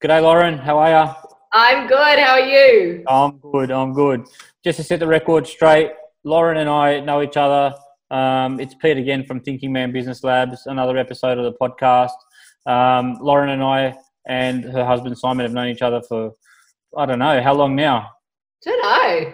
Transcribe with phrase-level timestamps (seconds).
[0.00, 0.58] G'day, Lauren.
[0.58, 1.12] How are you?
[1.52, 2.20] I'm good.
[2.20, 3.02] How are you?
[3.08, 3.72] I'm good.
[3.72, 4.28] I'm good.
[4.62, 5.90] Just to set the record straight,
[6.22, 7.74] Lauren and I know each other.
[8.08, 12.12] Um, it's Pete again from Thinking Man Business Labs, another episode of the podcast.
[12.64, 13.96] Um, Lauren and I
[14.28, 16.30] and her husband Simon have known each other for,
[16.96, 18.08] I don't know, how long now?
[18.64, 19.32] Don't know.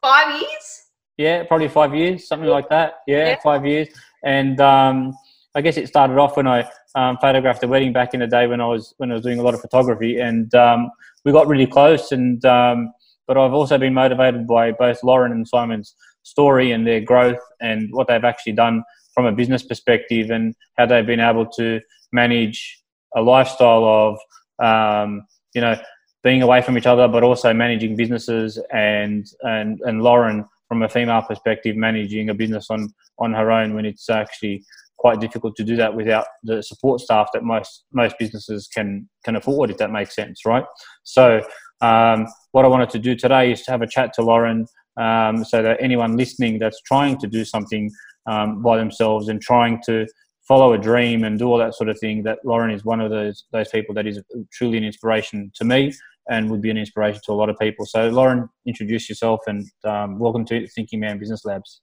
[0.00, 0.82] Five years?
[1.18, 3.00] Yeah, probably five years, something like that.
[3.06, 3.36] Yeah, yeah.
[3.44, 3.88] five years.
[4.24, 5.12] And um,
[5.54, 8.46] I guess it started off when I um, photographed the wedding back in the day
[8.46, 10.90] when I was when I was doing a lot of photography, and um,
[11.24, 12.12] we got really close.
[12.12, 12.92] And um,
[13.26, 17.88] but I've also been motivated by both Lauren and Simon's story and their growth and
[17.92, 18.82] what they've actually done
[19.14, 21.80] from a business perspective and how they've been able to
[22.12, 22.82] manage
[23.16, 24.18] a lifestyle of
[24.64, 25.76] um, you know
[26.22, 30.88] being away from each other, but also managing businesses and and and Lauren from a
[30.88, 34.64] female perspective managing a business on on her own when it's actually
[35.00, 39.34] quite difficult to do that without the support staff that most most businesses can can
[39.34, 40.64] afford if that makes sense right?
[41.02, 41.42] So
[41.80, 44.66] um, what i wanted to do today is to have a chat to lauren
[44.98, 47.90] um, so that anyone listening that's trying to do something
[48.26, 50.06] um, by themselves and trying to
[50.46, 53.10] follow a dream and do all that sort of thing that lauren is one of
[53.10, 54.20] those those people that is
[54.52, 55.92] truly an inspiration to me
[56.28, 57.86] and would be an inspiration to a lot of people.
[57.86, 61.80] So lauren introduce yourself and um, welcome to thinking man business labs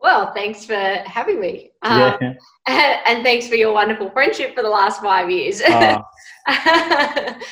[0.00, 1.70] well, thanks for having me.
[1.82, 3.00] Um, yeah.
[3.06, 5.60] And, thanks for your wonderful friendship for the last five years.
[5.60, 6.00] Uh,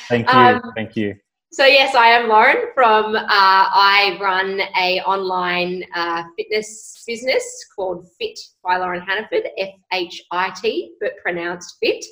[0.07, 0.39] thank you.
[0.39, 1.15] Um, thank you.
[1.51, 3.15] So yes, I am Lauren from.
[3.15, 7.43] Uh, I run a online uh, fitness business
[7.75, 12.05] called Fit by Lauren Hannaford, F H I T, but pronounced Fit.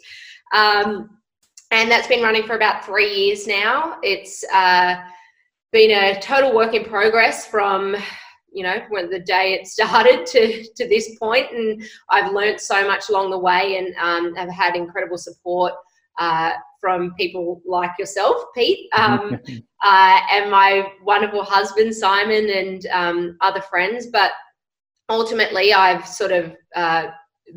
[0.55, 1.17] Um,
[1.69, 3.99] and that's been running for about three years now.
[4.01, 4.95] It's uh,
[5.71, 7.95] been a total work in progress from
[8.51, 12.87] you know when the day it started to to this point and i've learned so
[12.87, 15.73] much along the way and um, have had incredible support
[16.19, 18.89] uh, from people like yourself pete.
[18.97, 19.39] Um,
[19.83, 24.07] uh, and my wonderful husband simon and um, other friends.
[24.07, 24.31] But
[25.09, 27.07] ultimately i've sort of uh,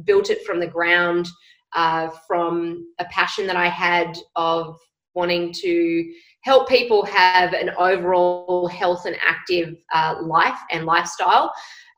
[0.04, 1.28] built it from the ground
[1.74, 4.78] uh, from a passion that i had of
[5.14, 6.12] wanting to
[6.42, 11.52] help people have an overall health and active uh, life and lifestyle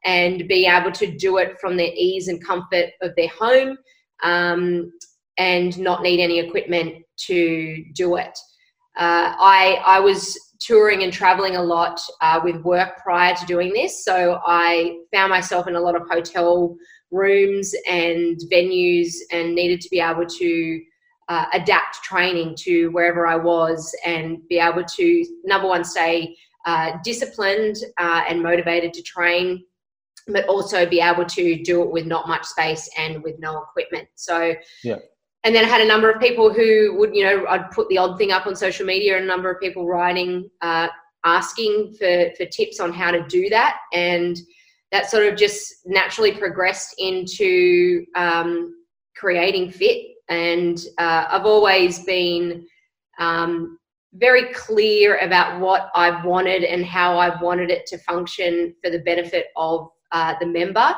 [0.05, 3.77] and be able to do it from the ease and comfort of their home
[4.25, 4.93] um,
[5.39, 8.37] and not need any equipment to do it.
[8.99, 13.73] Uh, I, I was touring and traveling a lot uh, with work prior to doing
[13.73, 16.77] this, so I found myself in a lot of hotel
[17.11, 20.81] rooms and venues and needed to be able to
[21.33, 25.07] uh, adapt training to wherever I was and be able to,
[25.45, 29.65] number one, stay uh, disciplined uh, and motivated to train,
[30.29, 34.09] but also be able to do it with not much space and with no equipment.
[34.15, 34.55] So,
[34.85, 34.99] yeah.
[35.45, 37.99] And then I had a number of people who would, you know, I'd put the
[37.99, 40.89] odd thing up on social media, and a number of people writing, uh,
[41.25, 43.79] asking for, for tips on how to do that.
[43.93, 44.37] And
[44.93, 48.75] that sort of just naturally progressed into um,
[49.17, 52.67] creating fit and uh, I've always been
[53.19, 53.79] um,
[54.15, 59.01] very clear about what I wanted and how I wanted it to function for the
[59.01, 60.95] benefit of uh, the member.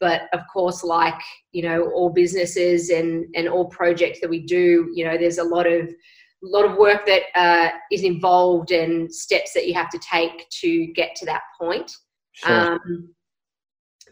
[0.00, 1.20] But of course, like
[1.52, 5.44] you know, all businesses and and all projects that we do, you know, there's a
[5.44, 9.90] lot of a lot of work that uh, is involved and steps that you have
[9.90, 11.92] to take to get to that point.
[12.32, 12.72] Sure.
[12.72, 13.14] Um,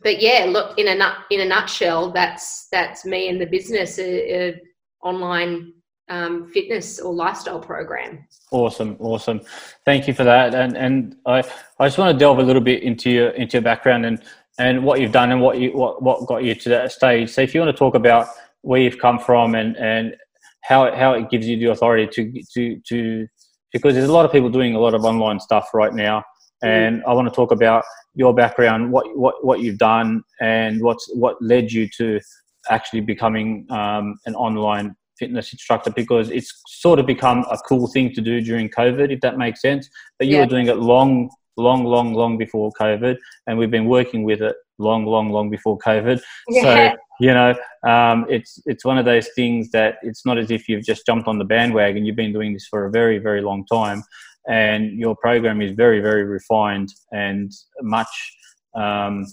[0.03, 3.99] but yeah, look in a nut, in a nutshell, that's that's me and the business,
[3.99, 4.61] a, a
[5.03, 5.73] online
[6.09, 8.27] um, fitness or lifestyle program.
[8.51, 9.41] Awesome, awesome.
[9.85, 10.55] Thank you for that.
[10.55, 11.43] And and I
[11.79, 14.23] I just want to delve a little bit into your into your background and
[14.59, 17.31] and what you've done and what you what what got you to that stage.
[17.31, 18.29] So if you want to talk about
[18.63, 20.17] where you've come from and and
[20.63, 23.27] how how it gives you the authority to to to
[23.73, 26.25] because there's a lot of people doing a lot of online stuff right now
[26.63, 27.85] and I want to talk about
[28.15, 32.21] your background, what what what you've done, and what's what led you to
[32.69, 38.13] actually becoming um, an online fitness instructor because it's sort of become a cool thing
[38.15, 39.89] to do during COVID, if that makes sense.
[40.19, 40.41] But you yeah.
[40.41, 44.57] were doing it long, long, long, long before COVID, and we've been working with it
[44.79, 46.21] long, long, long before COVID.
[46.49, 46.63] Yeah.
[46.63, 47.55] So you know,
[47.87, 51.29] um, it's it's one of those things that it's not as if you've just jumped
[51.29, 52.07] on the bandwagon.
[52.07, 54.03] You've been doing this for a very, very long time,
[54.49, 57.53] and your program is very very refined and
[57.83, 58.37] much
[58.75, 59.27] um,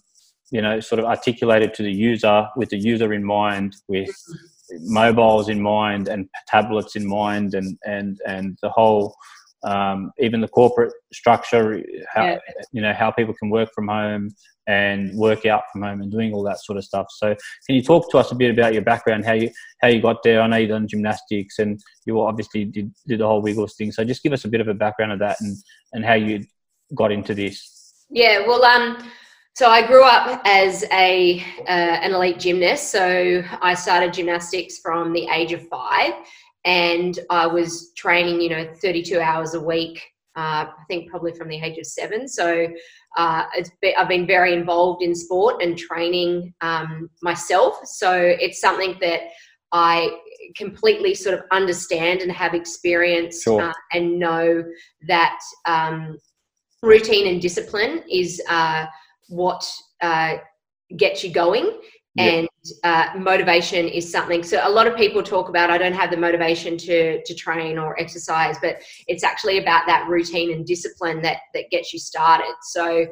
[0.52, 4.14] you know sort of articulated to the user with the user in mind with
[4.82, 9.16] mobiles in mind and tablets in mind and and and the whole
[9.68, 11.84] um, even the corporate structure,
[12.14, 12.38] how yeah.
[12.72, 14.30] you know how people can work from home
[14.68, 17.08] and work out from home and doing all that sort of stuff.
[17.10, 17.36] So,
[17.66, 19.50] can you talk to us a bit about your background, how you
[19.82, 20.42] how you got there?
[20.42, 23.92] I know you done gymnastics, and you obviously did, did the whole Wiggles thing.
[23.92, 25.58] So, just give us a bit of a background of that and
[25.94, 26.46] and how you
[26.96, 28.06] got into this.
[28.10, 28.98] Yeah, well, um,
[29.54, 32.92] so I grew up as a uh, an elite gymnast.
[32.92, 36.14] So I started gymnastics from the age of five,
[36.68, 40.04] and I was training, you know, 32 hours a week.
[40.36, 42.28] Uh, I think probably from the age of seven.
[42.28, 42.68] So
[43.16, 43.44] uh,
[43.82, 47.80] been, I've been very involved in sport and training um, myself.
[47.86, 49.22] So it's something that
[49.72, 50.20] I
[50.58, 53.62] completely sort of understand and have experience sure.
[53.62, 54.64] uh, and know
[55.08, 56.18] that um,
[56.84, 58.86] routine and discipline is uh,
[59.30, 59.66] what
[60.02, 60.36] uh,
[60.98, 61.80] gets you going
[62.18, 62.48] and
[62.84, 64.44] uh, motivation is something.
[64.44, 67.78] So a lot of people talk about i don't have the motivation to to train
[67.78, 72.54] or exercise but it's actually about that routine and discipline that that gets you started.
[72.62, 73.06] So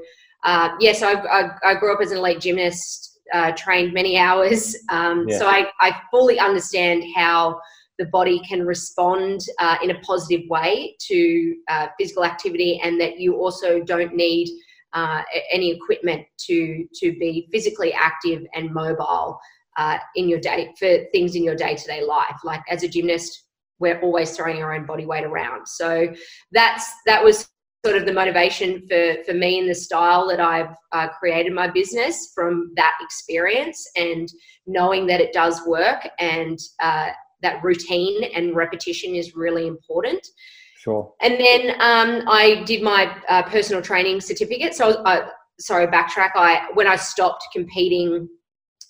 [0.44, 3.94] uh, yes yeah, so I, I, I, grew up as an elite gymnast uh, trained
[3.94, 4.75] many hours.
[4.90, 5.40] Um, yeah.
[5.40, 7.60] so I, I fully understand how
[7.98, 13.19] the body can respond uh, in a positive way to uh, physical activity and that
[13.19, 14.50] you also don't need
[14.95, 15.21] uh,
[15.51, 19.38] any equipment to to be physically active and mobile
[19.77, 22.39] uh, in your day for things in your day to day life.
[22.44, 23.44] Like as a gymnast,
[23.80, 25.68] we're always throwing our own body weight around.
[25.68, 26.07] So
[26.51, 27.50] that's that was
[27.86, 31.68] sort of the motivation for for me in the style that I've uh, created my
[31.68, 34.27] business from that experience and
[34.65, 37.09] knowing that it does work and uh,
[37.41, 40.25] that routine and repetition is really important.
[40.86, 41.12] Sure.
[41.20, 44.76] And then um, I did my uh, personal training certificate.
[44.76, 45.30] So, uh,
[45.60, 46.30] sorry, backtrack.
[46.36, 48.30] I when I stopped competing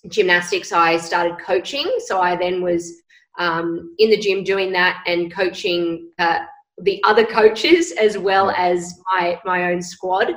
[0.08, 1.90] gymnastics, I started coaching.
[2.04, 2.92] So I then was
[3.38, 6.40] um, in the gym doing that and coaching uh,
[6.82, 10.34] the other coaches as well as my my own squad.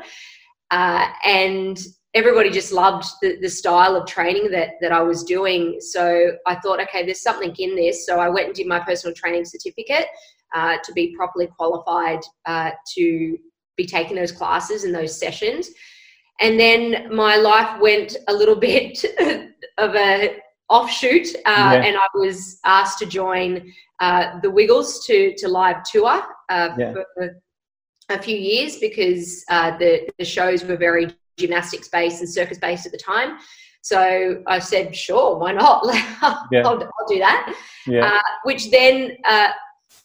[0.71, 1.77] Uh, and
[2.13, 5.81] everybody just loved the, the style of training that that I was doing.
[5.81, 8.05] So I thought, okay, there's something in this.
[8.05, 10.05] So I went and did my personal training certificate
[10.55, 13.37] uh, to be properly qualified uh, to
[13.77, 15.69] be taking those classes and those sessions.
[16.41, 19.03] And then my life went a little bit
[19.77, 20.37] of a
[20.69, 21.83] offshoot, uh, yeah.
[21.83, 26.93] and I was asked to join uh, the Wiggles to to live tour uh, yeah.
[26.93, 27.41] for
[28.09, 31.07] a few years because uh, the the shows were very
[31.37, 33.39] gymnastics based and circus based at the time.
[33.81, 35.83] So I said, sure, why not?
[36.21, 37.55] I'll, I'll, do that.
[37.87, 38.07] Yeah.
[38.07, 39.49] Uh, which then uh,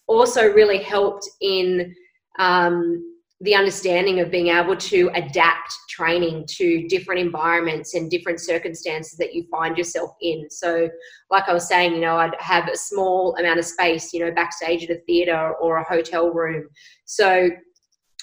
[0.07, 1.95] also really helped in
[2.39, 3.03] um,
[3.41, 9.35] the understanding of being able to adapt training to different environments and different circumstances that
[9.35, 10.49] you find yourself in.
[10.51, 10.89] So,
[11.31, 14.33] like I was saying, you know, I'd have a small amount of space, you know,
[14.33, 16.69] backstage at a theatre or a hotel room.
[17.05, 17.51] So,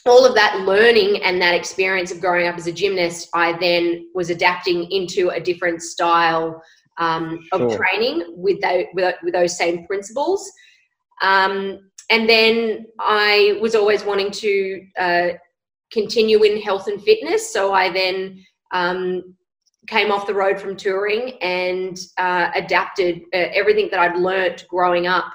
[0.07, 4.09] all of that learning and that experience of growing up as a gymnast, I then
[4.15, 6.61] was adapting into a different style
[6.97, 7.77] um, of sure.
[7.77, 10.51] training with, those, with those same principles.
[11.21, 15.27] Um, and then I was always wanting to uh,
[15.91, 17.53] continue in health and fitness.
[17.53, 19.35] So I then um,
[19.87, 25.07] came off the road from touring and uh, adapted uh, everything that I'd learnt growing
[25.07, 25.31] up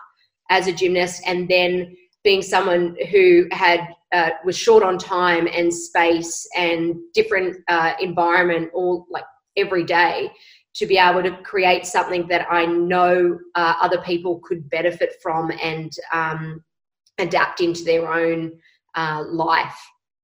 [0.51, 3.81] as a gymnast and then being someone who had
[4.13, 9.25] uh, was short on time and space and different uh, environment all like
[9.57, 10.31] every day
[10.77, 15.51] to be able to create something that I know uh, other people could benefit from
[15.63, 16.63] and um,
[17.19, 18.53] adapt into their own
[18.95, 19.79] uh, life.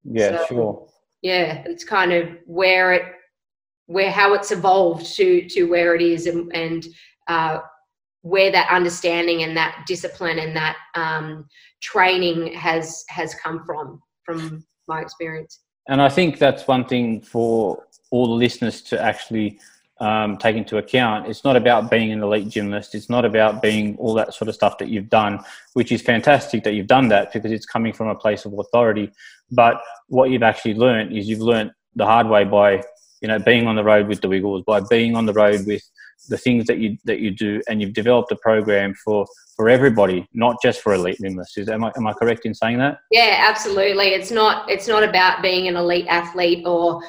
[0.04, 0.88] Yeah, so, sure.
[1.22, 3.02] Yeah, it's kind of where it,
[3.86, 6.86] where how it's evolved to to where it is, and, and
[7.28, 7.60] uh,
[8.22, 11.46] where that understanding and that discipline and that um,
[11.80, 15.60] training has has come from from my experience.
[15.88, 19.58] And I think that's one thing for all the listeners to actually
[20.00, 21.28] um, take into account.
[21.28, 22.94] It's not about being an elite gymnast.
[22.94, 25.40] It's not about being all that sort of stuff that you've done,
[25.74, 29.12] which is fantastic that you've done that because it's coming from a place of authority.
[29.50, 32.82] But what you've actually learned is you've learned the hard way by
[33.20, 35.82] you know being on the road with the Wiggles, by being on the road with
[36.28, 40.26] the things that you that you do, and you've developed a program for for everybody,
[40.32, 41.56] not just for elite gymnasts.
[41.58, 42.98] Is am I am I correct in saying that?
[43.10, 44.08] Yeah, absolutely.
[44.08, 47.02] It's not it's not about being an elite athlete or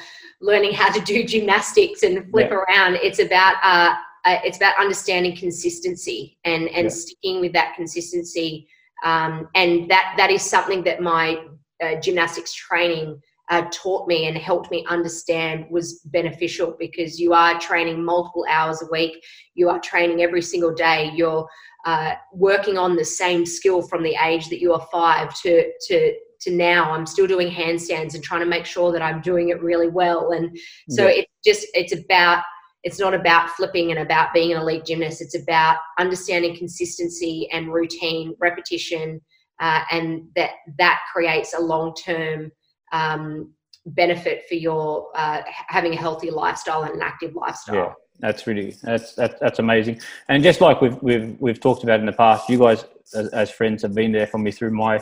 [0.44, 2.56] learning how to do gymnastics and flip yeah.
[2.56, 2.96] around.
[2.96, 3.94] It's about uh,
[4.26, 6.88] uh, it's about understanding consistency and and yeah.
[6.88, 8.68] sticking with that consistency.
[9.04, 11.38] Um, and that that is something that my
[11.82, 13.20] uh, gymnastics training
[13.50, 18.82] uh, taught me and helped me understand was beneficial because you are training multiple hours
[18.82, 19.22] a week.
[19.54, 21.10] You are training every single day.
[21.14, 21.46] You're
[21.84, 26.14] uh, working on the same skill from the age that you are five to to
[26.44, 29.62] to now i'm still doing handstands and trying to make sure that i'm doing it
[29.62, 30.32] really well.
[30.32, 30.56] And
[30.90, 31.22] so yeah.
[31.22, 32.42] it's just it's about
[32.82, 35.22] it's not about flipping and about being an elite gymnast.
[35.22, 39.22] It's about understanding consistency and routine repetition
[39.60, 42.52] uh, and that that creates a long-term
[42.92, 43.52] um,
[43.86, 47.74] benefit for your uh, having a healthy lifestyle and an active lifestyle.
[47.74, 47.92] Yeah.
[48.20, 50.00] That's really that's that's, that's amazing.
[50.28, 52.84] And just like we've we've we've talked about in the past you guys
[53.14, 55.00] as, as friends have been there for me through my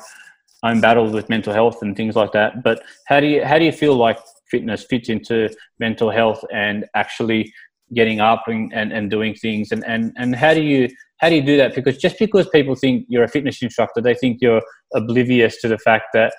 [0.62, 3.64] own battles with mental health and things like that but how do you how do
[3.64, 4.18] you feel like
[4.50, 7.52] fitness fits into mental health and actually
[7.94, 10.88] getting up and, and, and doing things and, and, and how do you
[11.18, 14.14] how do you do that because just because people think you're a fitness instructor they
[14.14, 14.62] think you're
[14.94, 16.32] oblivious to the fact that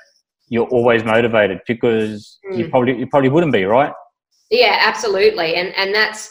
[0.50, 2.58] you're always motivated because mm.
[2.58, 3.94] you probably you probably wouldn't be right
[4.50, 6.30] yeah absolutely and and that's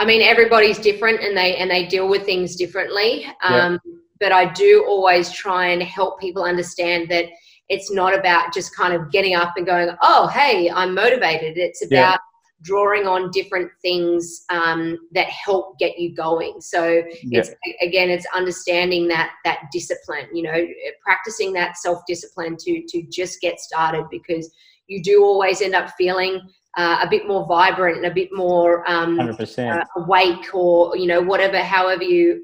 [0.00, 3.26] I mean, everybody's different and they and they deal with things differently.
[3.42, 3.92] Um, yeah.
[4.20, 7.26] But I do always try and help people understand that
[7.68, 11.84] it's not about just kind of getting up and going, "Oh, hey, I'm motivated." It's
[11.84, 12.16] about yeah.
[12.62, 16.60] drawing on different things um, that help get you going.
[16.60, 17.40] So yeah.
[17.40, 17.50] it's
[17.80, 20.26] again, it's understanding that that discipline.
[20.34, 20.66] You know,
[21.02, 24.52] practicing that self discipline to to just get started because
[24.88, 26.40] you do always end up feeling
[26.76, 31.20] uh, a bit more vibrant and a bit more um, uh, awake or you know
[31.20, 32.42] whatever however you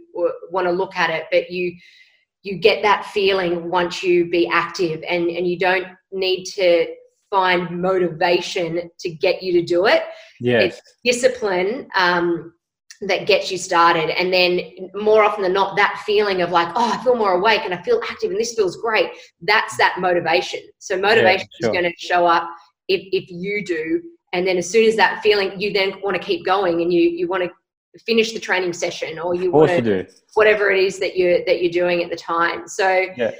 [0.50, 1.24] want to look at it.
[1.30, 1.76] But you
[2.42, 6.86] you get that feeling once you be active and and you don't need to
[7.30, 10.02] find motivation to get you to do it.
[10.40, 10.80] Yes.
[11.04, 12.52] it's discipline um,
[13.02, 14.10] that gets you started.
[14.18, 17.62] And then more often than not that feeling of like oh i feel more awake
[17.64, 19.10] and i feel active and this feels great
[19.42, 20.60] that's that motivation.
[20.78, 21.74] So motivation yeah, sure.
[21.74, 22.48] is going to show up
[22.88, 24.00] if, if you do
[24.36, 27.02] and then as soon as that feeling you then want to keep going and you
[27.02, 27.50] you want to
[28.04, 30.06] finish the training session or you want to do.
[30.34, 33.32] whatever it is that you that you're doing at the time so yeah.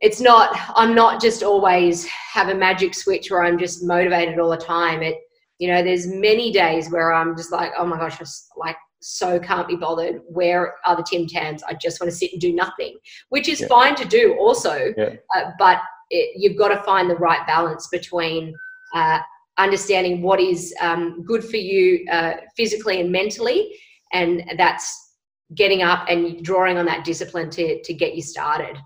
[0.00, 4.50] it's not i'm not just always have a magic switch where i'm just motivated all
[4.50, 5.16] the time it
[5.58, 9.38] you know there's many days where i'm just like oh my gosh just like so
[9.38, 12.54] can't be bothered where are the tim tams i just want to sit and do
[12.54, 12.96] nothing
[13.30, 13.66] which is yeah.
[13.66, 15.10] fine to do also yeah.
[15.34, 15.80] uh, but
[16.10, 18.54] it, you've got to find the right balance between
[18.94, 19.18] uh,
[19.58, 23.78] understanding what is um, good for you uh, physically and mentally,
[24.12, 25.14] and that's
[25.54, 28.76] getting up and drawing on that discipline to to get you started.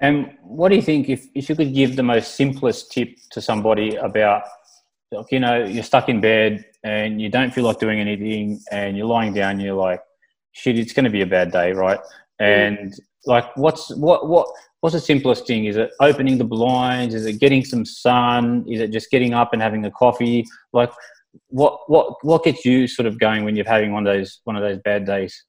[0.00, 3.40] And what do you think if, if you could give the most simplest tip to
[3.40, 4.44] somebody about,
[5.10, 8.96] like, you know, you're stuck in bed and you don't feel like doing anything and
[8.96, 10.00] you're lying down, you're like,
[10.52, 11.98] shit, it's going to be a bad day, right?
[12.40, 12.68] Mm.
[12.68, 12.94] And
[13.26, 14.46] like, what's what what
[14.80, 15.64] what's the simplest thing?
[15.64, 17.14] Is it opening the blinds?
[17.14, 18.64] Is it getting some sun?
[18.68, 20.44] Is it just getting up and having a coffee?
[20.72, 20.92] Like,
[21.48, 24.56] what what what gets you sort of going when you're having one of those one
[24.56, 25.44] of those bad days?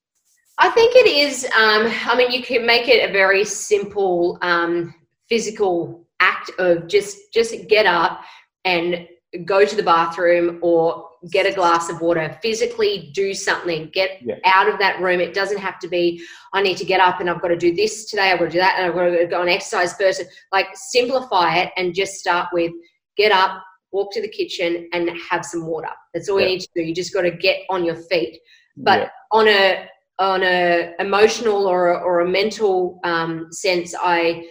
[0.58, 1.46] I think it is.
[1.46, 4.94] Um, I mean, you can make it a very simple um,
[5.30, 8.22] physical act of just just get up
[8.66, 9.08] and
[9.46, 14.36] go to the bathroom or get a glass of water, physically do something, get yeah.
[14.46, 15.20] out of that room.
[15.20, 16.24] It doesn't have to be,
[16.54, 18.52] I need to get up and I've got to do this today, I've got to
[18.52, 20.24] do that, and I've got to go and exercise first.
[20.52, 22.72] Like, simplify it and just start with
[23.18, 23.62] get up,
[23.92, 25.90] walk to the kitchen, and have some water.
[26.14, 26.48] That's all yeah.
[26.48, 26.82] you need to do.
[26.82, 28.40] You just got to get on your feet.
[28.78, 29.10] But yeah.
[29.32, 34.46] on a on a emotional or a, or a mental um, sense, I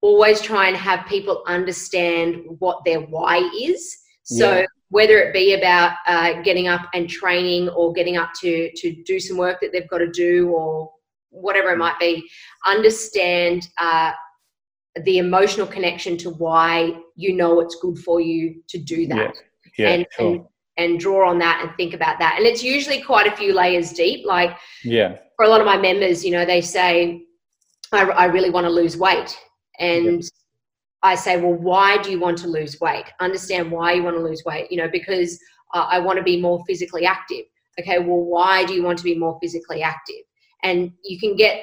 [0.00, 3.96] always try and have people understand what their why is.
[4.24, 9.02] So whether it be about uh, getting up and training or getting up to to
[9.04, 10.90] do some work that they've got to do or
[11.30, 12.28] whatever it might be
[12.64, 14.12] understand uh,
[15.02, 19.34] the emotional connection to why you know it's good for you to do that.
[19.34, 19.40] Yeah.
[19.76, 20.34] Yeah, and, sure.
[20.34, 20.44] and
[20.76, 22.36] and draw on that and think about that.
[22.36, 24.24] And it's usually quite a few layers deep.
[24.24, 25.16] Like yeah.
[25.36, 27.22] for a lot of my members you know they say
[27.92, 29.36] i, I really want to lose weight.
[29.80, 30.28] And yeah
[31.04, 33.04] I say, well, why do you want to lose weight?
[33.20, 35.38] Understand why you want to lose weight, you know, because
[35.74, 37.44] uh, I want to be more physically active.
[37.78, 40.22] Okay, well, why do you want to be more physically active?
[40.62, 41.62] And you can get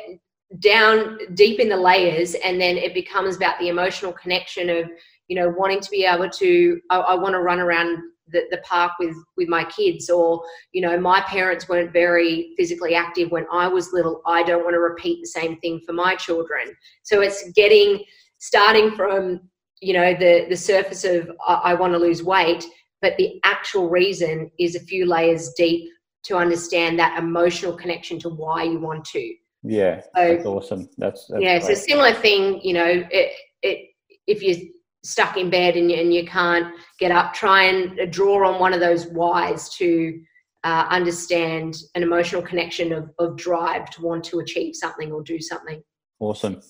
[0.59, 4.91] down deep in the layers, and then it becomes about the emotional connection of,
[5.27, 7.97] you know, wanting to be able to, I, I want to run around
[8.31, 12.95] the, the park with with my kids or you know my parents weren't very physically
[12.95, 16.15] active when i was little i don't want to repeat the same thing for my
[16.15, 17.99] children so it's getting
[18.41, 19.39] starting from
[19.79, 22.65] you know the the surface of I, I want to lose weight,
[23.01, 25.89] but the actual reason is a few layers deep
[26.25, 29.33] to understand that emotional connection to why you want to.
[29.63, 30.89] Yeah, so, that's awesome.
[30.97, 31.59] That's, that's yeah.
[31.59, 31.77] Great.
[31.77, 33.31] So similar thing, you know, it,
[33.61, 33.89] it
[34.27, 34.69] if you're
[35.03, 38.73] stuck in bed and you, and you can't get up, try and draw on one
[38.73, 40.19] of those whys to
[40.63, 45.39] uh, understand an emotional connection of, of drive to want to achieve something or do
[45.39, 45.81] something.
[46.21, 46.61] Awesome.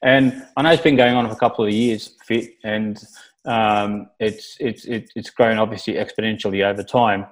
[0.00, 3.02] And I know it's been going on for a couple of years, Fit, and
[3.44, 7.26] um, it's it's it's grown obviously exponentially over time.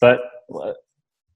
[0.00, 0.18] But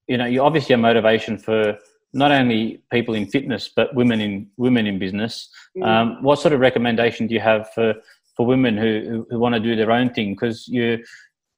[0.09, 1.77] you know, you're obviously a motivation for
[2.11, 5.49] not only people in fitness but women in women in business.
[5.77, 5.87] Mm.
[5.87, 7.93] Um, what sort of recommendation do you have for
[8.35, 10.33] for women who who, who want to do their own thing?
[10.33, 11.01] Because you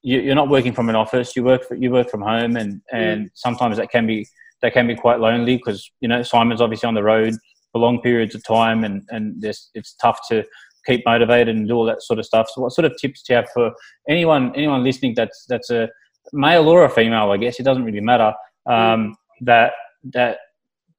[0.02, 1.34] you're not working from an office.
[1.34, 3.30] You work for, you work from home, and and mm.
[3.34, 4.24] sometimes that can be
[4.62, 7.34] that can be quite lonely because you know Simon's obviously on the road
[7.72, 10.44] for long periods of time, and and it's tough to
[10.86, 12.48] keep motivated and do all that sort of stuff.
[12.52, 13.72] So, what sort of tips do you have for
[14.08, 15.88] anyone anyone listening that's that's a
[16.32, 17.30] male or a female?
[17.30, 18.32] I guess it doesn't really matter.
[18.66, 19.72] Um, that
[20.12, 20.38] that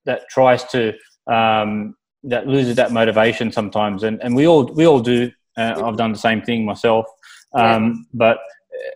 [0.06, 0.94] that tries to
[1.32, 5.32] um, that loses that motivation sometimes, and and we all we all do.
[5.58, 7.06] Uh, I've done the same thing myself,
[7.54, 8.38] um, but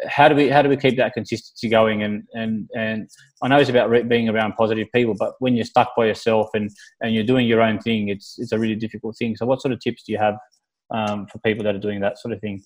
[0.08, 2.04] how do we how do we keep that consistency going?
[2.04, 3.10] And and and
[3.42, 6.50] I know it's about re- being around positive people but when you're stuck by yourself
[6.54, 6.70] and
[7.02, 9.36] and you're doing your own thing it's it's a really difficult thing.
[9.36, 10.36] So what sort of tips do you have
[10.92, 12.64] um, for people that are doing that sort of thing?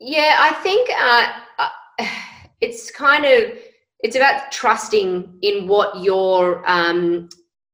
[0.00, 1.68] Yeah I think uh, uh
[2.60, 3.58] it's kind of
[4.00, 7.28] it's about trusting in what your um,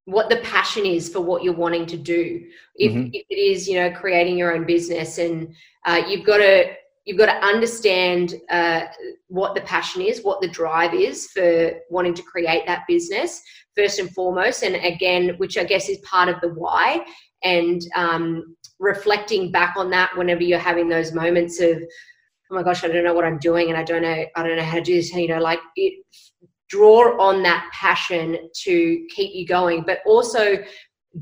[0.07, 2.45] what the passion is for what you're wanting to do.
[2.77, 3.09] If, mm-hmm.
[3.13, 6.73] if it is you know creating your own business and uh, you've got to
[7.05, 8.83] you've got to understand uh,
[9.29, 13.43] what the passion is, what the drive is for wanting to create that business
[13.77, 17.05] first and foremost, and again, which I guess is part of the why,
[17.43, 21.77] and um, reflecting back on that whenever you're having those moments of,
[22.51, 24.57] oh my gosh, I don't know what I'm doing, and I don't know, I don't
[24.57, 25.13] know how to do this.
[25.13, 26.05] You know, like it,
[26.69, 30.57] draw on that passion to keep you going, but also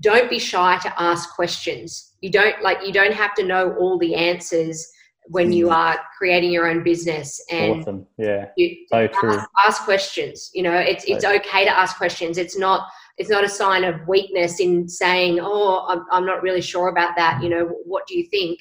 [0.01, 2.15] don't be shy to ask questions.
[2.21, 4.87] You don't like you don't have to know all the answers
[5.27, 5.73] when you mm.
[5.73, 8.07] are creating your own business and awesome.
[8.19, 9.35] yeah you so true.
[9.35, 12.89] Ask, ask, questions you know it's it's okay to ask questions it's not
[13.19, 17.15] it's not a sign of weakness in saying oh i'm, I'm not really sure about
[17.17, 18.61] that you know what do you think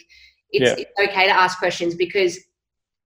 [0.51, 0.86] it's, yeah.
[0.86, 2.38] it's okay to ask questions because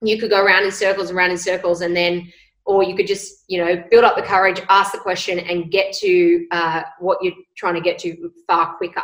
[0.01, 2.31] you could go around in circles and around in circles and then
[2.65, 5.93] or you could just you know build up the courage ask the question and get
[5.93, 9.03] to uh, what you're trying to get to far quicker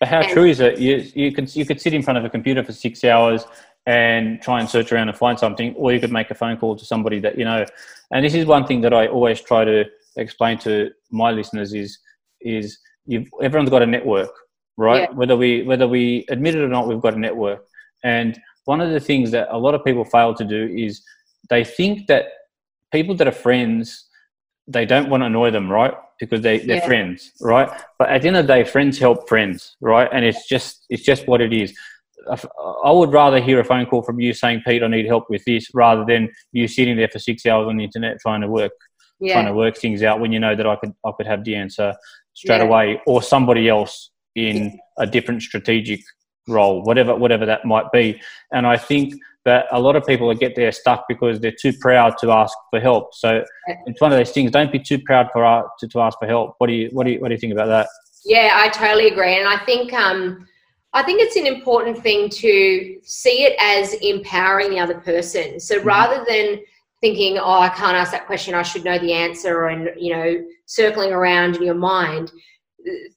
[0.00, 2.24] but how and, true is it you, you could you could sit in front of
[2.24, 3.44] a computer for six hours
[3.86, 6.76] and try and search around and find something, or you could make a phone call
[6.76, 7.64] to somebody that you know.
[8.12, 9.84] And this is one thing that I always try to
[10.16, 11.98] explain to my listeners is
[12.40, 14.32] is you've everyone's got a network,
[14.76, 15.08] right?
[15.10, 15.16] Yeah.
[15.16, 17.64] Whether we whether we admit it or not, we've got a network.
[18.04, 21.02] And one of the things that a lot of people fail to do is
[21.50, 22.26] they think that
[22.92, 24.08] people that are friends
[24.68, 25.94] they don't want to annoy them, right?
[26.20, 26.86] Because they, they're yeah.
[26.86, 27.68] friends, right?
[27.98, 30.08] But at the end of the day, friends help friends, right?
[30.12, 31.76] And it's just it's just what it is.
[32.84, 35.44] I would rather hear a phone call from you saying, "Pete, I need help with
[35.44, 38.72] this," rather than you sitting there for six hours on the internet trying to work,
[39.20, 39.34] yeah.
[39.34, 41.56] trying to work things out when you know that I could I could have the
[41.56, 41.94] answer
[42.34, 42.64] straight yeah.
[42.64, 46.00] away, or somebody else in a different strategic
[46.48, 48.20] role, whatever whatever that might be.
[48.52, 52.16] And I think that a lot of people get there stuck because they're too proud
[52.18, 53.12] to ask for help.
[53.12, 53.42] So
[53.86, 54.52] it's one of those things.
[54.52, 56.54] Don't be too proud for uh, to, to ask for help.
[56.58, 57.88] What do you what do you what do you think about that?
[58.24, 59.92] Yeah, I totally agree, and I think.
[59.92, 60.46] Um,
[60.94, 65.58] I think it's an important thing to see it as empowering the other person.
[65.58, 65.86] So mm-hmm.
[65.86, 66.60] rather than
[67.00, 70.44] thinking, oh, I can't ask that question, I should know the answer, and, you know,
[70.66, 72.30] circling around in your mind,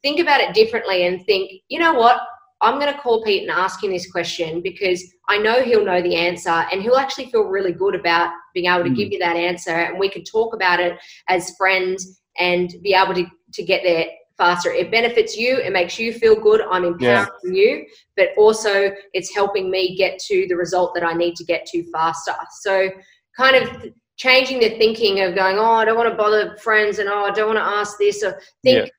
[0.01, 2.19] think about it differently and think, you know what?
[2.61, 6.01] I'm going to call Pete and ask him this question because I know he'll know
[6.01, 8.95] the answer and he'll actually feel really good about being able to mm.
[8.95, 9.71] give you that answer.
[9.71, 14.07] And we can talk about it as friends and be able to, to get there
[14.37, 14.71] faster.
[14.71, 16.61] It benefits you, it makes you feel good.
[16.61, 17.51] I'm empowering yeah.
[17.51, 17.85] you,
[18.17, 21.83] but also it's helping me get to the result that I need to get to
[21.91, 22.33] faster.
[22.61, 22.89] So,
[23.37, 27.09] kind of changing the thinking of going, oh, I don't want to bother friends and
[27.09, 28.85] oh, I don't want to ask this or think.
[28.85, 28.91] Yeah.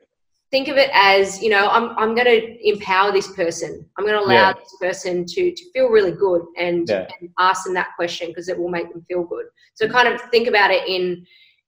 [0.53, 3.85] Think of it as, you know, I'm, I'm going to empower this person.
[3.99, 4.53] I'm going to allow yeah.
[4.53, 8.57] this person to, to feel really good and, and ask them that question because it
[8.57, 9.46] will make them feel good.
[9.75, 11.27] So kind of think about it in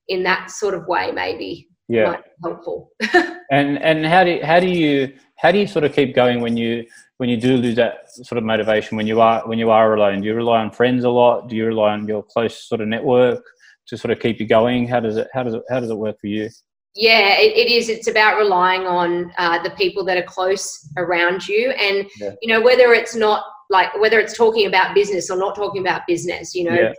[0.09, 2.17] in that sort of way, maybe yeah.
[2.43, 2.91] helpful.
[3.51, 6.55] And and how do how do you how do you sort of keep going when
[6.59, 6.85] you
[7.17, 10.21] when you do lose that sort of motivation when you are when you are alone?
[10.21, 11.49] Do you rely on friends a lot?
[11.49, 13.43] Do you rely on your close sort of network
[13.87, 14.87] to sort of keep you going?
[14.87, 16.51] How does it how does it how does it work for you?
[16.95, 17.89] Yeah it, it is.
[17.89, 21.71] It's about relying on uh, the people that are close around you.
[21.71, 22.35] And yeah.
[22.43, 26.03] you know whether it's not like whether it's talking about business or not talking about
[26.07, 26.93] business you know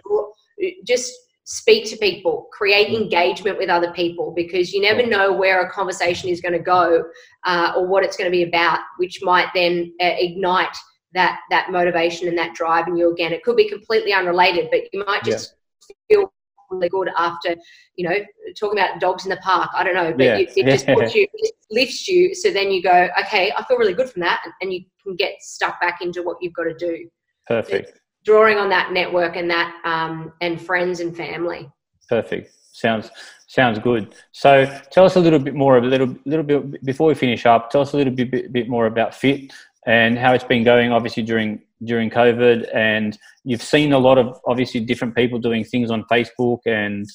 [0.60, 0.70] yeah.
[0.86, 1.12] just
[1.50, 3.02] speak to people, create mm.
[3.02, 7.04] engagement with other people because you never know where a conversation is going to go
[7.44, 10.78] uh, or what it's going to be about, which might then uh, ignite
[11.16, 13.34] that that motivation and that drive in you again.
[13.34, 15.56] It could be completely unrelated, but you might just
[15.90, 16.18] yeah.
[16.18, 16.34] feel
[16.70, 17.56] really good after,
[17.96, 18.16] you know,
[18.60, 19.72] talking about dogs in the park.
[19.74, 20.38] I don't know, but Yeah.
[20.38, 22.36] you, it just puts you, it lifts you.
[22.36, 25.16] So then you go, okay, I feel really good from that, and, and you can
[25.16, 27.10] get stuck back into what you've got to do.
[27.48, 28.00] Perfect.
[28.26, 31.70] Drawing on that network and that um, and friends and family.
[32.08, 32.52] Perfect.
[32.72, 33.10] Sounds
[33.48, 34.14] sounds good.
[34.32, 37.46] So tell us a little bit more, of a little little bit before we finish
[37.46, 37.70] up.
[37.70, 39.52] Tell us a little bit bit, bit more about Fit
[39.88, 40.92] and how it's been going.
[40.92, 45.90] Obviously during during COVID, and you've seen a lot of obviously different people doing things
[45.90, 47.06] on Facebook and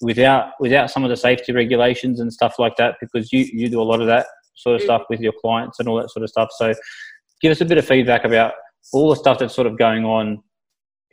[0.00, 3.80] without without some of the safety regulations and stuff like that because you you do
[3.80, 4.84] a lot of that sort of Mm.
[4.84, 6.48] stuff with your clients and all that sort of stuff.
[6.56, 6.74] So
[7.40, 8.54] give us a bit of feedback about
[8.92, 10.42] all the stuff that's sort of going on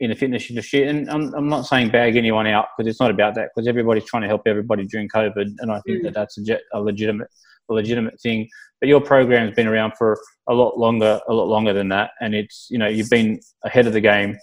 [0.00, 0.86] in the fitness industry.
[0.88, 4.04] And I'm, I'm not saying bag anyone out because it's not about that because everybody's
[4.04, 5.54] trying to help everybody during COVID.
[5.58, 6.04] And I think Mm.
[6.04, 7.28] that that's a, je- a legitimate,
[7.68, 8.48] a legitimate thing.
[8.80, 10.16] But your program's been around for
[10.48, 12.10] a lot longer, a lot longer than that.
[12.20, 14.36] And it's, you know, you've been ahead of the game.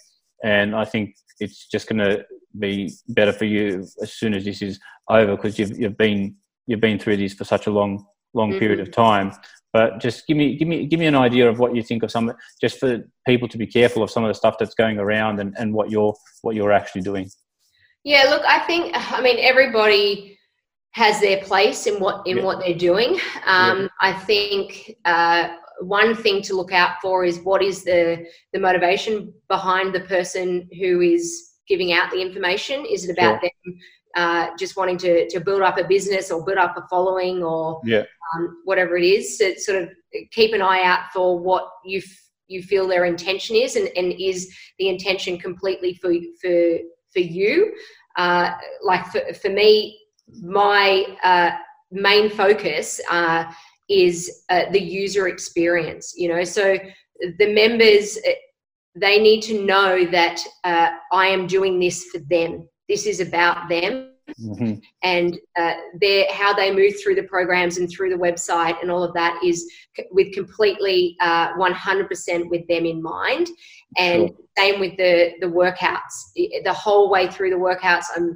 [0.44, 2.26] And I think it's just going to
[2.60, 6.36] be better for you as soon as this is over because you've, you've been,
[6.68, 9.32] you've been through this for such a long, long period of time.
[9.76, 12.10] But just give me, give me, give me an idea of what you think of
[12.10, 15.42] some, just for people to be careful of some of the stuff that's going around
[15.42, 17.30] and, and what you're, what you're actually doing.
[18.06, 20.40] Yeah, look, I think I mean everybody
[20.92, 22.44] has their place in what in Yeah.
[22.44, 23.20] what they're doing.
[23.46, 25.50] Um, I think uh,
[25.82, 30.70] one thing to look out for is what is the the motivation behind the person
[30.80, 31.26] who is
[31.68, 32.86] giving out the information.
[32.86, 33.52] Is it about them
[34.16, 37.82] uh, just wanting to to build up a business or build up a following or
[37.84, 38.04] Yeah.
[38.34, 39.38] um, whatever it is?
[39.38, 39.90] So sort of
[40.32, 44.14] keep an eye out for what you f- you feel their intention is, and, and
[44.20, 46.78] is the intention completely for for
[47.14, 47.74] for you?
[48.18, 48.52] Uh,
[48.84, 50.00] like for, for me,
[50.42, 51.52] my uh,
[51.92, 53.52] main focus uh,
[53.90, 56.14] is uh, the user experience.
[56.16, 56.78] You know, so
[57.40, 58.18] the members
[58.98, 62.68] they need to know that uh, I am doing this for them.
[62.90, 64.82] This is about them Mhm.
[65.04, 69.04] and uh, their how they move through the programs and through the website and all
[69.04, 73.48] of that is c- with completely uh, 100% with them in mind
[73.98, 74.38] and Sure.
[74.58, 78.36] same with the the workouts the whole way through the workouts i'm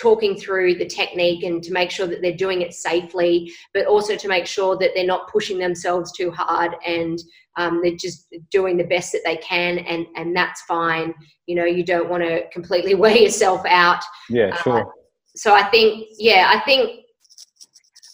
[0.00, 4.16] talking through the technique and to make sure that they're doing it safely but also
[4.16, 7.18] to make sure that they're not pushing themselves too hard and
[7.56, 11.14] um, they're just doing the best that they can and and that's fine
[11.46, 14.92] you know you don't want to completely wear yourself out Yeah, sure.
[15.36, 17.00] so I think, yeah, I think,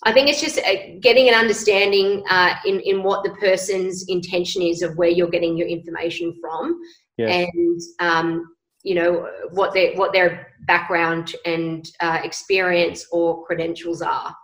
[0.04, 4.62] I think it's just uh, getting an understanding uh, in in what the person's intention
[4.62, 6.80] is of where you're getting your information from,
[7.18, 7.46] Yes.
[7.54, 14.34] and um, you know what their what their background and uh, experience or credentials are.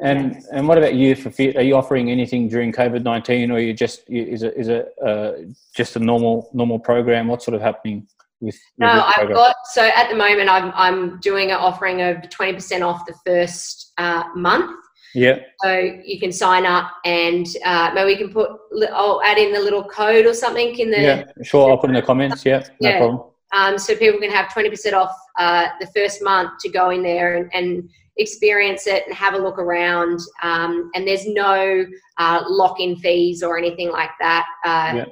[0.00, 1.56] And and what about you for fit?
[1.56, 5.32] Are you offering anything during COVID nineteen, or you just is it is it uh,
[5.74, 7.28] just a normal normal program?
[7.28, 8.08] What's sort of happening
[8.40, 8.58] with?
[8.78, 9.36] No, I've program?
[9.36, 13.14] got so at the moment I'm I'm doing an offering of twenty percent off the
[13.24, 14.76] first uh, month.
[15.12, 15.72] Yeah, So
[16.04, 18.48] you can sign up and uh, maybe we can put,
[18.92, 21.68] I'll add in the little code or something in the, yeah, sure.
[21.68, 22.46] I'll put in the comments.
[22.46, 22.98] Yeah, no Yeah.
[22.98, 23.29] problem.
[23.52, 27.36] Um, so people can have 20% off uh, the first month to go in there
[27.36, 30.20] and, and experience it and have a look around.
[30.42, 31.84] Um, and there's no
[32.18, 34.46] uh, lock in fees or anything like that.
[34.64, 35.04] Uh, Yeah.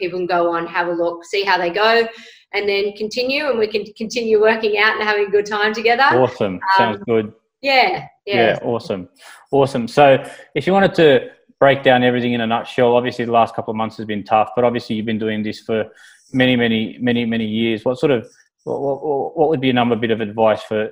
[0.00, 2.06] People can go on, have a look, see how they go,
[2.52, 3.48] and then continue.
[3.48, 6.02] And we can continue working out and having a good time together.
[6.02, 6.58] Awesome.
[6.76, 7.32] Sounds good.
[7.62, 8.34] Yeah, yeah.
[8.36, 9.08] Yeah, awesome,
[9.52, 9.86] awesome.
[9.86, 10.22] So,
[10.56, 13.76] if you wanted to break down everything in a nutshell, obviously the last couple of
[13.76, 15.86] months has been tough, but obviously you've been doing this for
[16.34, 17.84] many, many, many, many years.
[17.84, 18.28] What sort of
[18.64, 20.90] what, what, what would be a number bit of advice for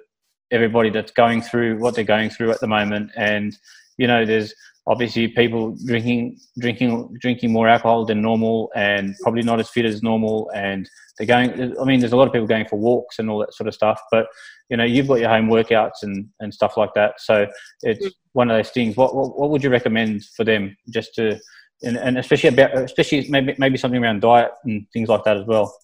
[0.51, 3.11] everybody that's going through what they're going through at the moment?
[3.17, 3.57] And
[3.99, 4.55] you know, there's
[4.87, 10.03] obviously people drinking, drinking, drinking more alcohol than normal, and probably not as fit as
[10.03, 11.79] normal, and they're going.
[11.79, 13.75] I mean, there's a lot of people going for walks and all that sort of
[13.75, 14.27] stuff, but
[14.73, 17.47] you know you've got your home workouts and, and stuff like that so
[17.83, 18.11] it's Mm.
[18.33, 21.39] one of those things what, what what would you recommend for them just to
[21.83, 25.47] and, and especially about especially maybe maybe something around diet and things like that as
[25.47, 25.75] well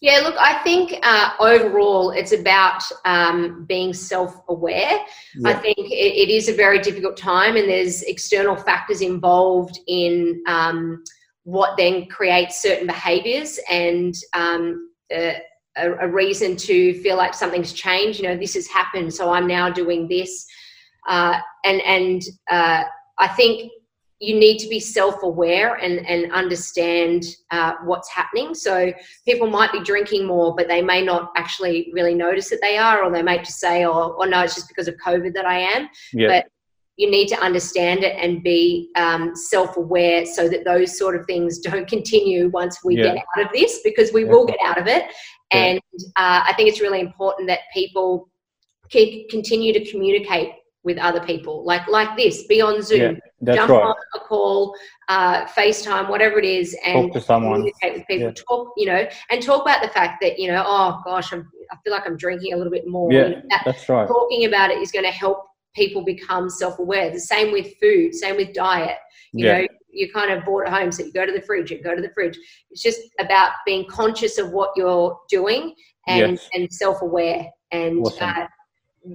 [0.00, 5.00] Yeah, look, I think uh, overall it's about um, being self aware.
[5.44, 10.40] I think it, it is a very difficult time, and there's external factors involved in
[10.46, 11.02] um,
[11.42, 15.40] what then creates certain behaviors and um, a,
[15.76, 18.20] a a reason to feel like something's changed.
[18.20, 20.46] You know, this has happened, so I'm now doing this.
[21.08, 22.84] Uh, and and uh,
[23.18, 23.72] I think
[24.20, 28.52] you need to be self-aware and, and understand uh, what's happening.
[28.52, 28.92] So
[29.24, 33.04] people might be drinking more, but they may not actually really notice that they are,
[33.04, 35.58] or they might just say, "Oh, oh no, it's just because of COVID that I
[35.58, 36.46] am." yeah But
[36.96, 41.60] you need to understand it and be um, self-aware so that those sort of things
[41.60, 43.14] don't continue once we Yeah.
[43.14, 44.30] get out of this because we Yeah.
[44.32, 45.04] will get out of it
[45.50, 45.80] and
[46.16, 48.28] uh, i think it's really important that people
[48.90, 50.52] can continue to communicate
[50.84, 53.82] with other people like like this be on zoom Yeah, jump right.
[53.82, 54.74] on a call
[55.08, 57.54] uh, facetime whatever it is and Talk to someone.
[57.54, 58.42] communicate with people Yeah.
[58.48, 61.76] talk you know and talk about the fact that you know oh gosh I'm, i
[61.84, 63.26] feel like i'm drinking a little bit more Yeah.
[63.26, 64.06] You know, that That's right.
[64.06, 68.36] talking about it is going to help people become self-aware the same with food same
[68.36, 68.98] with diet
[69.32, 69.58] you Yeah.
[69.62, 71.94] know you kind of bought at home so you go to the fridge you go
[71.96, 72.38] to the fridge
[72.70, 75.74] it's just about being conscious of what you're doing
[76.06, 76.48] and Yes.
[76.54, 78.28] and self-aware and Awesome.
[78.28, 78.46] uh,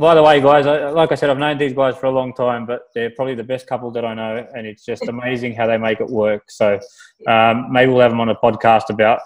[0.00, 2.34] by the way, guys, I, like I said, I've known these guys for a long
[2.34, 5.68] time, but they're probably the best couple that I know, and it's just amazing how
[5.68, 6.50] they make it work.
[6.50, 6.80] So
[7.28, 9.20] um, maybe we'll have them on a podcast about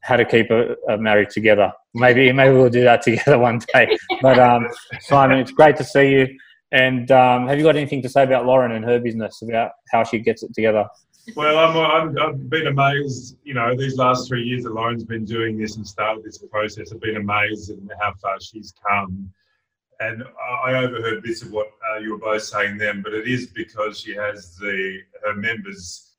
[0.00, 1.70] how to keep a, a marriage together.
[1.92, 3.98] Maybe maybe we'll do that together one day.
[4.22, 4.66] But um,
[5.00, 6.38] Simon, it's great to see you.
[6.72, 10.04] And um, have you got anything to say about Lauren and her business, about how
[10.04, 10.88] she gets it together?
[11.34, 15.24] Well, I'm, I'm, I've been amazed, you know, these last three years that Lauren's been
[15.24, 16.92] doing this and started this process.
[16.92, 19.30] I've been amazed at how far she's come.
[19.98, 23.26] And I I overheard bits of what uh, you were both saying then, but it
[23.26, 26.12] is because she has the her members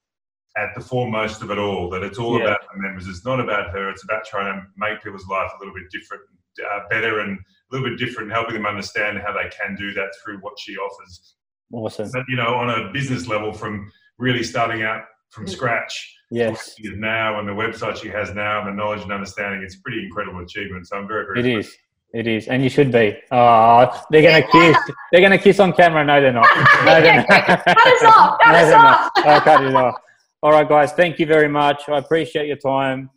[0.58, 1.88] at the foremost of it all.
[1.92, 2.46] That it's all Yeah.
[2.46, 3.08] about the members.
[3.08, 3.90] It's not about her.
[3.90, 6.24] It's about trying to make people's life a little bit different,
[6.60, 7.42] uh, better, and a
[7.76, 11.36] little bit different, helping them understand how they can do that through what she offers
[11.72, 12.10] Awesome.
[12.12, 15.50] but you know, on a business level, from really starting out from mm.
[15.50, 19.02] scratch to what Yes, is now and the website she has now and the knowledge
[19.02, 20.88] and understanding, it's a pretty incredible achievement.
[20.88, 21.76] So I'm very, very it is.
[22.14, 23.18] It is, and you should be.
[23.32, 24.78] Oh, they're gonna kiss.
[25.12, 26.06] They're gonna kiss on camera.
[26.06, 26.48] No, they're not.
[26.86, 27.28] No, they're not.
[27.28, 29.12] Cut us off, cut No, us off.
[29.18, 29.96] I'll cut it off.
[30.42, 30.94] All right, guys.
[30.94, 31.90] Thank you very much.
[31.90, 33.10] I appreciate your time,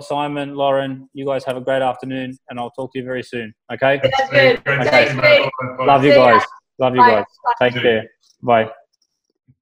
[0.00, 1.08] Simon, Lauren.
[1.14, 3.54] You guys have a great afternoon, and I'll talk to you very soon.
[3.72, 3.98] Okay.
[4.02, 4.64] That's good.
[4.64, 5.50] Great to Thanks, see you, mate.
[5.78, 5.86] mate.
[5.86, 6.42] Love you guys.
[6.78, 7.10] Love you Bye.
[7.10, 7.72] guys.
[7.72, 8.10] Take care.
[8.42, 8.70] Bye.